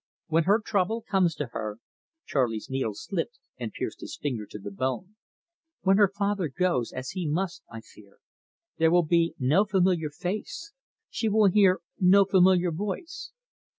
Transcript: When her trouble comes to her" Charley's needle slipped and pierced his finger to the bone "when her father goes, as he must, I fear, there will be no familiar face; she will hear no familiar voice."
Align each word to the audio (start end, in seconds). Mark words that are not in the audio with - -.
When 0.29 0.45
her 0.45 0.59
trouble 0.59 1.03
comes 1.03 1.35
to 1.35 1.49
her" 1.51 1.77
Charley's 2.25 2.71
needle 2.71 2.95
slipped 2.95 3.37
and 3.59 3.71
pierced 3.71 4.01
his 4.01 4.17
finger 4.19 4.47
to 4.47 4.57
the 4.57 4.71
bone 4.71 5.15
"when 5.81 5.97
her 5.97 6.07
father 6.11 6.47
goes, 6.47 6.91
as 6.91 7.11
he 7.11 7.27
must, 7.27 7.61
I 7.69 7.81
fear, 7.81 8.17
there 8.77 8.89
will 8.89 9.05
be 9.05 9.35
no 9.37 9.63
familiar 9.63 10.09
face; 10.09 10.73
she 11.11 11.29
will 11.29 11.51
hear 11.51 11.81
no 11.99 12.25
familiar 12.25 12.71
voice." 12.71 13.31